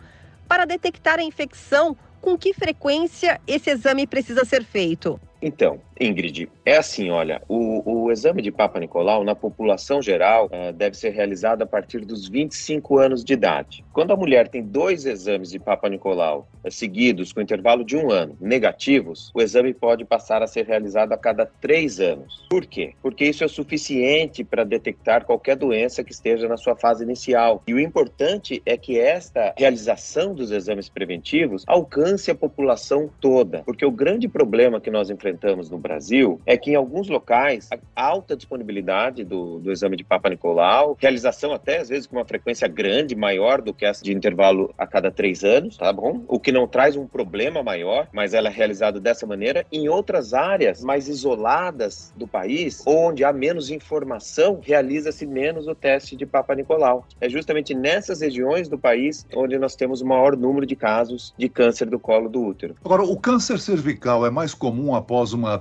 Para 0.48 0.64
detectar 0.64 1.18
a 1.18 1.22
infecção, 1.22 1.96
com 2.20 2.36
que 2.36 2.52
frequência 2.52 3.40
esse 3.46 3.70
exame 3.70 4.06
precisa 4.06 4.44
ser 4.44 4.64
feito? 4.64 5.20
Então, 5.40 5.80
Ingrid, 6.00 6.48
é 6.64 6.78
assim, 6.78 7.10
olha, 7.10 7.42
o, 7.46 8.06
o 8.06 8.10
exame 8.10 8.40
de 8.40 8.50
Papa 8.50 8.80
Nicolau 8.80 9.22
na 9.22 9.34
população 9.34 10.00
geral 10.00 10.46
uh, 10.46 10.72
deve 10.72 10.96
ser 10.96 11.10
realizado 11.10 11.60
a 11.60 11.66
partir 11.66 12.06
dos 12.06 12.26
25 12.26 12.98
anos 12.98 13.22
de 13.22 13.34
idade. 13.34 13.84
Quando 13.92 14.10
a 14.10 14.16
mulher 14.16 14.48
tem 14.48 14.62
dois 14.62 15.04
exames 15.04 15.50
de 15.50 15.58
Papa 15.58 15.90
Nicolau 15.90 16.48
uh, 16.64 16.70
seguidos 16.70 17.34
com 17.34 17.42
intervalo 17.42 17.84
de 17.84 17.98
um 17.98 18.10
ano, 18.10 18.34
negativos, 18.40 19.30
o 19.34 19.42
exame 19.42 19.74
pode 19.74 20.06
passar 20.06 20.42
a 20.42 20.46
ser 20.46 20.64
realizado 20.64 21.12
a 21.12 21.18
cada 21.18 21.44
três 21.44 22.00
anos. 22.00 22.46
Por 22.48 22.64
quê? 22.64 22.94
Porque 23.02 23.26
isso 23.26 23.44
é 23.44 23.48
suficiente 23.48 24.42
para 24.42 24.64
detectar 24.64 25.26
qualquer 25.26 25.54
doença 25.54 26.02
que 26.02 26.12
esteja 26.12 26.48
na 26.48 26.56
sua 26.56 26.76
fase 26.76 27.04
inicial. 27.04 27.62
E 27.66 27.74
o 27.74 27.80
importante 27.80 28.62
é 28.64 28.74
que 28.78 28.98
esta 28.98 29.52
realização 29.54 30.34
dos 30.34 30.50
exames 30.50 30.88
preventivos 30.88 31.62
alcance 31.66 32.30
a 32.30 32.34
população 32.34 33.10
toda, 33.20 33.62
porque 33.66 33.84
o 33.84 33.90
grande 33.90 34.26
problema 34.26 34.80
que 34.80 34.90
nós 34.90 35.10
enfrentamos 35.10 35.68
no 35.68 35.76
Brasil 35.76 35.89
Brasil 35.90 36.40
é 36.46 36.56
que 36.56 36.70
em 36.70 36.76
alguns 36.76 37.08
locais 37.08 37.68
a 37.72 37.78
alta 38.00 38.36
disponibilidade 38.36 39.24
do, 39.24 39.58
do 39.58 39.72
exame 39.72 39.96
de 39.96 40.04
Papa 40.04 40.30
Nicolau, 40.30 40.96
realização 41.00 41.52
até 41.52 41.78
às 41.78 41.88
vezes 41.88 42.06
com 42.06 42.16
uma 42.16 42.24
frequência 42.24 42.68
grande, 42.68 43.16
maior 43.16 43.60
do 43.60 43.74
que 43.74 43.84
essa 43.84 44.04
de 44.04 44.12
intervalo 44.12 44.72
a 44.78 44.86
cada 44.86 45.10
três 45.10 45.42
anos, 45.42 45.76
tá 45.76 45.92
bom? 45.92 46.22
O 46.28 46.38
que 46.38 46.52
não 46.52 46.68
traz 46.68 46.94
um 46.94 47.08
problema 47.08 47.60
maior, 47.60 48.06
mas 48.12 48.34
ela 48.34 48.48
é 48.48 48.52
realizada 48.52 49.00
dessa 49.00 49.26
maneira. 49.26 49.66
Em 49.72 49.88
outras 49.88 50.32
áreas 50.32 50.80
mais 50.84 51.08
isoladas 51.08 52.12
do 52.16 52.28
país, 52.28 52.84
onde 52.86 53.24
há 53.24 53.32
menos 53.32 53.68
informação, 53.68 54.60
realiza-se 54.62 55.26
menos 55.26 55.66
o 55.66 55.74
teste 55.74 56.14
de 56.14 56.24
Papa 56.24 56.54
Nicolau. 56.54 57.04
É 57.20 57.28
justamente 57.28 57.74
nessas 57.74 58.20
regiões 58.20 58.68
do 58.68 58.78
país 58.78 59.26
onde 59.34 59.58
nós 59.58 59.74
temos 59.74 60.00
o 60.00 60.06
maior 60.06 60.36
número 60.36 60.64
de 60.64 60.76
casos 60.76 61.34
de 61.36 61.48
câncer 61.48 61.90
do 61.90 61.98
colo 61.98 62.28
do 62.28 62.44
útero. 62.44 62.76
Agora, 62.84 63.02
o 63.02 63.18
câncer 63.18 63.58
cervical 63.58 64.24
é 64.24 64.30
mais 64.30 64.54
comum 64.54 64.94
após 64.94 65.32
uma 65.32 65.58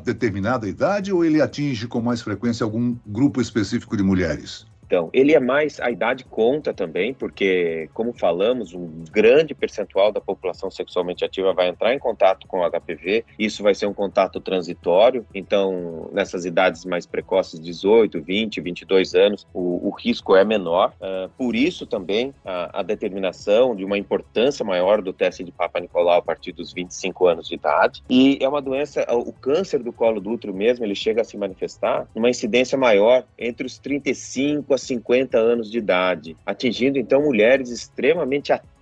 idade 0.67 1.11
ou 1.11 1.23
ele 1.23 1.41
atinge 1.41 1.87
com 1.87 2.01
mais 2.01 2.21
frequência 2.21 2.63
algum 2.63 2.95
grupo 3.05 3.41
específico 3.41 3.97
de 3.97 4.03
mulheres? 4.03 4.68
Então, 4.89 5.07
ele 5.13 5.35
é 5.35 5.39
mais, 5.39 5.79
a 5.79 5.91
idade 5.91 6.25
conta 6.25 6.73
também, 6.73 7.13
porque, 7.13 7.87
como 7.93 8.11
falamos, 8.11 8.73
um 8.73 9.03
grande 9.11 9.53
percentual 9.53 10.11
da 10.11 10.19
população 10.19 10.71
sexualmente 10.71 11.23
ativa 11.23 11.53
vai 11.53 11.67
entrar 11.67 11.93
em 11.93 11.99
contato 11.99 12.47
com 12.47 12.61
o 12.61 12.67
HPV, 12.67 13.23
isso 13.37 13.61
vai 13.61 13.75
ser 13.75 13.85
um 13.85 13.93
contato 13.93 14.39
transitório, 14.39 15.23
então, 15.31 16.09
nessas 16.11 16.43
idades 16.43 16.85
mais 16.85 17.05
precoces, 17.05 17.59
18, 17.59 18.19
20, 18.19 18.61
22 18.61 19.13
anos, 19.13 19.45
o, 19.53 19.87
o 19.87 19.91
risco 19.91 20.35
é 20.35 20.43
menor. 20.43 20.91
Uh, 20.99 21.29
por 21.37 21.55
isso 21.55 21.85
também 21.85 22.33
a, 22.43 22.79
a, 22.79 22.81
determinação 22.81 23.75
de 23.75 23.85
uma 23.85 23.95
importância 23.95 24.65
maior 24.65 25.03
do 25.03 25.13
teste 25.13 25.43
de 25.43 25.51
Papa 25.51 25.79
Nicolau 25.79 26.17
a 26.17 26.21
partir 26.21 26.51
dos 26.51 26.73
25 26.73 27.27
anos 27.27 27.47
de 27.47 27.53
idade. 27.53 28.01
E 28.09 28.39
é 28.41 28.49
uma 28.49 28.59
doença, 28.59 29.05
o 29.13 29.31
câncer 29.31 29.83
do 29.83 29.93
colo 29.93 30.19
do 30.19 30.31
útero 30.31 30.51
mesmo, 30.51 30.83
ele 30.83 30.95
chega 30.95 31.21
a 31.21 31.23
se 31.23 31.37
manifestar 31.37 32.07
numa 32.15 32.29
incidência 32.29 32.75
maior 32.75 33.23
entre 33.37 33.67
os 33.67 33.77
35 33.77 34.73
a 34.73 34.78
50 34.81 35.37
anos 35.37 35.69
de 35.69 35.77
idade, 35.77 36.37
atingindo 36.45 36.97
então 36.97 37.21
mulheres 37.21 37.69
extremamente 37.69 38.51
ativas 38.51 38.78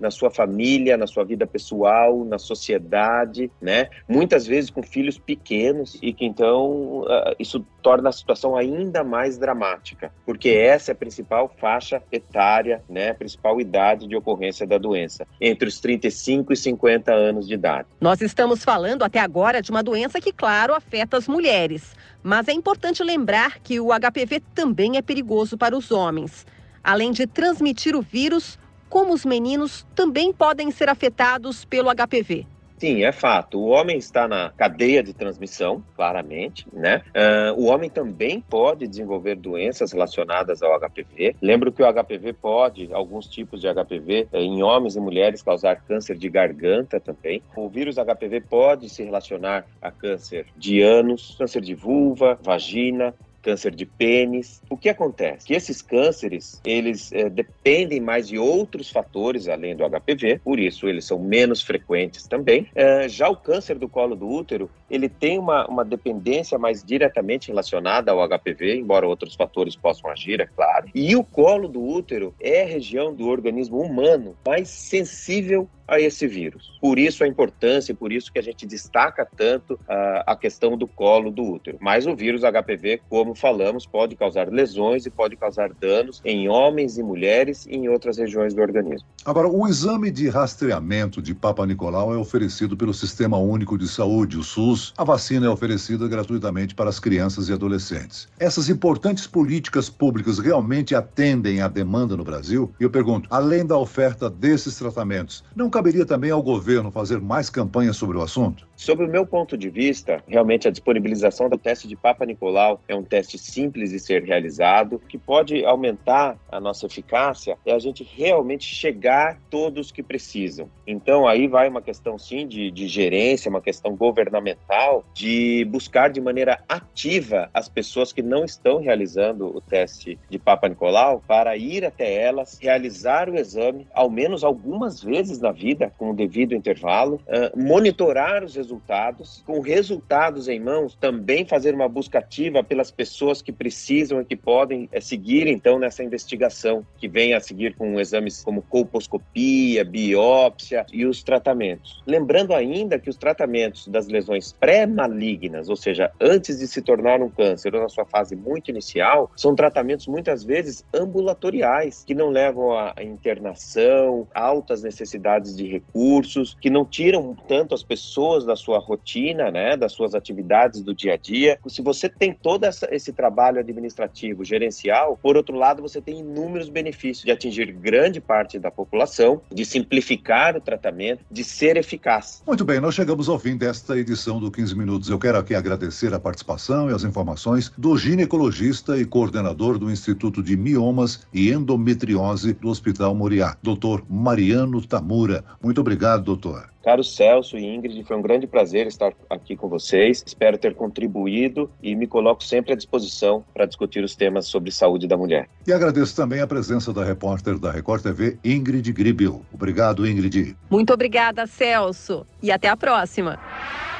na 0.00 0.10
sua 0.10 0.30
família, 0.30 0.96
na 0.96 1.06
sua 1.06 1.24
vida 1.24 1.46
pessoal, 1.46 2.24
na 2.24 2.38
sociedade, 2.38 3.50
né? 3.60 3.88
Muitas 4.08 4.46
vezes 4.46 4.70
com 4.70 4.82
filhos 4.82 5.18
pequenos 5.18 5.98
e 6.02 6.12
que 6.12 6.24
então 6.24 7.02
uh, 7.02 7.34
isso 7.38 7.64
torna 7.82 8.08
a 8.08 8.12
situação 8.12 8.56
ainda 8.56 9.04
mais 9.04 9.38
dramática, 9.38 10.12
porque 10.24 10.48
essa 10.50 10.90
é 10.90 10.92
a 10.92 10.96
principal 10.96 11.52
faixa 11.60 12.02
etária, 12.10 12.82
né? 12.88 13.10
A 13.10 13.14
principal 13.14 13.60
idade 13.60 14.06
de 14.08 14.16
ocorrência 14.16 14.66
da 14.66 14.78
doença, 14.78 15.26
entre 15.40 15.68
os 15.68 15.80
35 15.80 16.52
e 16.52 16.56
50 16.56 17.12
anos 17.12 17.46
de 17.46 17.54
idade. 17.54 17.88
Nós 18.00 18.20
estamos 18.20 18.64
falando 18.64 19.02
até 19.02 19.20
agora 19.20 19.62
de 19.62 19.70
uma 19.70 19.82
doença 19.82 20.20
que, 20.20 20.32
claro, 20.32 20.74
afeta 20.74 21.16
as 21.16 21.28
mulheres. 21.28 21.94
Mas 22.22 22.48
é 22.48 22.52
importante 22.52 23.02
lembrar 23.02 23.58
que 23.58 23.80
o 23.80 23.88
HPV 23.88 24.40
também 24.54 24.96
é 24.96 25.02
perigoso 25.02 25.58
para 25.58 25.76
os 25.76 25.90
homens. 25.90 26.46
Além 26.84 27.12
de 27.12 27.26
transmitir 27.26 27.94
o 27.94 28.02
vírus, 28.02 28.58
como 28.92 29.14
os 29.14 29.24
meninos 29.24 29.86
também 29.94 30.34
podem 30.34 30.70
ser 30.70 30.90
afetados 30.90 31.64
pelo 31.64 31.88
HPV. 31.88 32.44
Sim, 32.76 33.04
é 33.04 33.10
fato. 33.12 33.58
O 33.58 33.68
homem 33.68 33.96
está 33.96 34.28
na 34.28 34.50
cadeia 34.50 35.02
de 35.02 35.14
transmissão, 35.14 35.82
claramente, 35.96 36.66
né? 36.70 37.00
Uh, 37.16 37.62
o 37.62 37.66
homem 37.66 37.88
também 37.88 38.40
pode 38.40 38.86
desenvolver 38.86 39.36
doenças 39.36 39.92
relacionadas 39.92 40.62
ao 40.62 40.78
HPV. 40.78 41.36
Lembro 41.40 41.72
que 41.72 41.82
o 41.82 41.86
HPV 41.90 42.34
pode, 42.34 42.92
alguns 42.92 43.28
tipos 43.28 43.62
de 43.62 43.68
HPV, 43.72 44.28
eh, 44.30 44.42
em 44.42 44.62
homens 44.62 44.96
e 44.96 45.00
mulheres, 45.00 45.42
causar 45.42 45.76
câncer 45.76 46.18
de 46.18 46.28
garganta 46.28 47.00
também. 47.00 47.40
O 47.56 47.68
vírus 47.68 47.96
HPV 47.96 48.42
pode 48.42 48.90
se 48.90 49.04
relacionar 49.04 49.64
a 49.80 49.90
câncer 49.90 50.46
de 50.54 50.82
ânus, 50.82 51.36
câncer 51.38 51.62
de 51.62 51.74
vulva, 51.74 52.38
vagina, 52.42 53.14
câncer 53.42 53.74
de 53.74 53.84
pênis. 53.84 54.62
O 54.70 54.76
que 54.76 54.88
acontece? 54.88 55.46
Que 55.46 55.54
esses 55.54 55.82
cânceres, 55.82 56.60
eles 56.64 57.12
é, 57.12 57.28
dependem 57.28 58.00
mais 58.00 58.28
de 58.28 58.38
outros 58.38 58.90
fatores 58.90 59.48
além 59.48 59.76
do 59.76 59.84
HPV, 59.84 60.40
por 60.44 60.58
isso 60.58 60.88
eles 60.88 61.04
são 61.04 61.18
menos 61.18 61.60
frequentes 61.60 62.26
também. 62.26 62.68
É, 62.74 63.08
já 63.08 63.28
o 63.28 63.36
câncer 63.36 63.78
do 63.78 63.88
colo 63.88 64.14
do 64.14 64.28
útero, 64.28 64.70
ele 64.88 65.08
tem 65.08 65.38
uma, 65.38 65.66
uma 65.66 65.84
dependência 65.84 66.58
mais 66.58 66.82
diretamente 66.84 67.48
relacionada 67.48 68.12
ao 68.12 68.28
HPV, 68.28 68.76
embora 68.76 69.06
outros 69.06 69.34
fatores 69.34 69.74
possam 69.74 70.10
agir, 70.10 70.40
é 70.40 70.46
claro. 70.46 70.88
E 70.94 71.16
o 71.16 71.24
colo 71.24 71.68
do 71.68 71.82
útero 71.82 72.34
é 72.40 72.62
a 72.62 72.66
região 72.66 73.14
do 73.14 73.26
organismo 73.28 73.80
humano 73.80 74.36
mais 74.46 74.68
sensível 74.68 75.68
a 75.86 76.00
esse 76.00 76.26
vírus. 76.26 76.78
Por 76.80 76.98
isso 76.98 77.24
a 77.24 77.28
importância, 77.28 77.94
por 77.94 78.12
isso 78.12 78.32
que 78.32 78.38
a 78.38 78.42
gente 78.42 78.66
destaca 78.66 79.26
tanto 79.36 79.74
uh, 79.74 80.22
a 80.26 80.36
questão 80.36 80.76
do 80.76 80.86
colo 80.86 81.30
do 81.30 81.42
útero. 81.42 81.78
Mas 81.80 82.06
o 82.06 82.14
vírus 82.14 82.42
HPV, 82.42 83.02
como 83.08 83.34
falamos, 83.34 83.86
pode 83.86 84.16
causar 84.16 84.48
lesões 84.48 85.06
e 85.06 85.10
pode 85.10 85.36
causar 85.36 85.72
danos 85.72 86.20
em 86.24 86.48
homens 86.48 86.98
e 86.98 87.02
mulheres 87.02 87.66
e 87.66 87.76
em 87.76 87.88
outras 87.88 88.18
regiões 88.18 88.54
do 88.54 88.62
organismo. 88.62 89.06
Agora, 89.24 89.48
o 89.48 89.68
exame 89.68 90.10
de 90.10 90.28
rastreamento 90.28 91.22
de 91.22 91.34
Papa 91.34 91.64
Nicolau 91.66 92.12
é 92.14 92.16
oferecido 92.16 92.76
pelo 92.76 92.92
Sistema 92.92 93.38
Único 93.38 93.78
de 93.78 93.86
Saúde, 93.86 94.38
o 94.38 94.42
SUS. 94.42 94.92
A 94.96 95.04
vacina 95.04 95.46
é 95.46 95.48
oferecida 95.48 96.08
gratuitamente 96.08 96.74
para 96.74 96.90
as 96.90 96.98
crianças 96.98 97.48
e 97.48 97.52
adolescentes. 97.52 98.28
Essas 98.38 98.68
importantes 98.68 99.26
políticas 99.26 99.88
públicas 99.88 100.38
realmente 100.38 100.94
atendem 100.94 101.60
à 101.60 101.68
demanda 101.68 102.16
no 102.16 102.24
Brasil? 102.24 102.72
E 102.80 102.84
eu 102.84 102.90
pergunto, 102.90 103.28
além 103.30 103.64
da 103.64 103.76
oferta 103.76 104.28
desses 104.28 104.76
tratamentos, 104.76 105.44
não 105.54 105.70
caberia 105.72 106.06
também 106.06 106.30
ao 106.30 106.42
governo 106.42 106.92
fazer 106.92 107.20
mais 107.20 107.50
campanhas 107.50 107.96
sobre 107.96 108.16
o 108.16 108.22
assunto? 108.22 108.68
Sobre 108.76 109.06
o 109.06 109.08
meu 109.08 109.26
ponto 109.26 109.56
de 109.56 109.68
vista, 109.68 110.22
realmente 110.28 110.68
a 110.68 110.70
disponibilização 110.70 111.48
do 111.48 111.56
teste 111.56 111.88
de 111.88 111.96
Papa 111.96 112.26
Nicolau 112.26 112.80
é 112.86 112.94
um 112.94 113.02
teste 113.02 113.38
simples 113.38 113.90
de 113.90 113.98
ser 113.98 114.22
realizado, 114.22 115.00
que 115.08 115.16
pode 115.16 115.64
aumentar 115.64 116.36
a 116.50 116.60
nossa 116.60 116.86
eficácia 116.86 117.56
é 117.64 117.72
a 117.72 117.78
gente 117.78 118.04
realmente 118.04 118.64
chegar 118.64 119.40
todos 119.48 119.90
que 119.90 120.02
precisam. 120.02 120.68
Então 120.86 121.26
aí 121.26 121.48
vai 121.48 121.68
uma 121.68 121.80
questão 121.80 122.18
sim 122.18 122.46
de, 122.46 122.70
de 122.70 122.86
gerência, 122.86 123.48
uma 123.48 123.60
questão 123.60 123.96
governamental, 123.96 125.04
de 125.14 125.64
buscar 125.70 126.10
de 126.10 126.20
maneira 126.20 126.60
ativa 126.68 127.48
as 127.54 127.68
pessoas 127.68 128.12
que 128.12 128.20
não 128.20 128.44
estão 128.44 128.78
realizando 128.78 129.46
o 129.46 129.60
teste 129.60 130.18
de 130.28 130.38
Papa 130.38 130.68
Nicolau 130.68 131.22
para 131.26 131.56
ir 131.56 131.84
até 131.84 132.12
elas, 132.12 132.58
realizar 132.60 133.30
o 133.30 133.38
exame 133.38 133.86
ao 133.94 134.10
menos 134.10 134.44
algumas 134.44 135.02
vezes 135.02 135.38
na 135.38 135.52
vida 135.52 135.61
com 135.98 136.10
o 136.10 136.14
devido 136.14 136.54
intervalo, 136.54 137.20
uh, 137.26 137.58
monitorar 137.60 138.44
os 138.44 138.56
resultados, 138.56 139.42
com 139.46 139.60
resultados 139.60 140.48
em 140.48 140.60
mãos, 140.60 140.96
também 141.00 141.44
fazer 141.44 141.74
uma 141.74 141.88
busca 141.88 142.18
ativa 142.18 142.64
pelas 142.64 142.90
pessoas 142.90 143.40
que 143.40 143.52
precisam 143.52 144.20
e 144.20 144.24
que 144.24 144.36
podem 144.36 144.88
é, 144.92 145.00
seguir 145.00 145.46
então 145.46 145.78
nessa 145.78 146.02
investigação, 146.02 146.84
que 146.98 147.08
vem 147.08 147.34
a 147.34 147.40
seguir 147.40 147.74
com 147.76 148.00
exames 148.00 148.42
como 148.42 148.62
colposcopia, 148.62 149.84
biópsia 149.84 150.84
e 150.92 151.06
os 151.06 151.22
tratamentos. 151.22 152.02
Lembrando 152.06 152.54
ainda 152.54 152.98
que 152.98 153.10
os 153.10 153.16
tratamentos 153.16 153.86
das 153.88 154.08
lesões 154.08 154.52
pré-malignas, 154.52 155.68
ou 155.68 155.76
seja, 155.76 156.10
antes 156.20 156.58
de 156.58 156.66
se 156.66 156.82
tornar 156.82 157.20
um 157.20 157.28
câncer 157.28 157.74
ou 157.74 157.82
na 157.82 157.88
sua 157.88 158.04
fase 158.04 158.34
muito 158.34 158.70
inicial, 158.70 159.30
são 159.36 159.54
tratamentos 159.54 160.06
muitas 160.06 160.44
vezes 160.44 160.84
ambulatoriais, 160.94 162.04
que 162.04 162.14
não 162.14 162.28
levam 162.28 162.72
a 162.72 162.94
internação, 163.02 164.26
altas 164.34 164.82
necessidades 164.82 165.51
de 165.56 165.66
recursos, 165.66 166.56
que 166.60 166.70
não 166.70 166.84
tiram 166.84 167.36
tanto 167.48 167.74
as 167.74 167.82
pessoas 167.82 168.44
da 168.44 168.56
sua 168.56 168.78
rotina, 168.78 169.50
né, 169.50 169.76
das 169.76 169.92
suas 169.92 170.14
atividades 170.14 170.80
do 170.82 170.94
dia 170.94 171.14
a 171.14 171.16
dia. 171.16 171.58
Se 171.66 171.82
você 171.82 172.08
tem 172.08 172.32
todo 172.32 172.64
essa, 172.64 172.88
esse 172.90 173.12
trabalho 173.12 173.60
administrativo, 173.60 174.44
gerencial, 174.44 175.18
por 175.20 175.36
outro 175.36 175.56
lado, 175.56 175.82
você 175.82 176.00
tem 176.00 176.20
inúmeros 176.20 176.68
benefícios 176.68 177.24
de 177.24 177.30
atingir 177.30 177.72
grande 177.72 178.20
parte 178.20 178.58
da 178.58 178.70
população, 178.70 179.40
de 179.52 179.64
simplificar 179.64 180.56
o 180.56 180.60
tratamento, 180.60 181.24
de 181.30 181.44
ser 181.44 181.76
eficaz. 181.76 182.42
Muito 182.46 182.64
bem, 182.64 182.80
nós 182.80 182.94
chegamos 182.94 183.28
ao 183.28 183.38
fim 183.38 183.56
desta 183.56 183.96
edição 183.96 184.40
do 184.40 184.50
15 184.50 184.76
Minutos. 184.76 185.08
Eu 185.08 185.18
quero 185.18 185.38
aqui 185.38 185.54
agradecer 185.54 186.12
a 186.14 186.20
participação 186.20 186.90
e 186.90 186.94
as 186.94 187.04
informações 187.04 187.72
do 187.76 187.96
ginecologista 187.96 188.98
e 188.98 189.04
coordenador 189.04 189.78
do 189.78 189.90
Instituto 189.90 190.42
de 190.42 190.56
Miomas 190.56 191.26
e 191.32 191.50
Endometriose 191.50 192.54
do 192.54 192.68
Hospital 192.68 193.14
Moriá, 193.14 193.56
doutor 193.62 194.04
Mariano 194.08 194.80
Tamura. 194.80 195.41
Muito 195.62 195.80
obrigado, 195.80 196.24
doutor. 196.24 196.68
Caro 196.82 197.04
Celso 197.04 197.56
e 197.56 197.64
Ingrid, 197.64 198.02
foi 198.02 198.16
um 198.16 198.22
grande 198.22 198.46
prazer 198.46 198.86
estar 198.88 199.12
aqui 199.30 199.56
com 199.56 199.68
vocês. 199.68 200.22
Espero 200.26 200.58
ter 200.58 200.74
contribuído 200.74 201.70
e 201.82 201.94
me 201.94 202.06
coloco 202.06 202.42
sempre 202.42 202.72
à 202.72 202.76
disposição 202.76 203.44
para 203.54 203.66
discutir 203.66 204.02
os 204.02 204.16
temas 204.16 204.46
sobre 204.46 204.72
saúde 204.72 205.06
da 205.06 205.16
mulher. 205.16 205.48
E 205.66 205.72
agradeço 205.72 206.16
também 206.16 206.40
a 206.40 206.46
presença 206.46 206.92
da 206.92 207.04
repórter 207.04 207.58
da 207.58 207.70
Record 207.70 208.02
TV, 208.02 208.36
Ingrid 208.44 208.92
Gribel. 208.92 209.42
Obrigado, 209.52 210.06
Ingrid. 210.06 210.56
Muito 210.68 210.92
obrigada, 210.92 211.46
Celso. 211.46 212.26
E 212.42 212.50
até 212.50 212.68
a 212.68 212.76
próxima. 212.76 213.38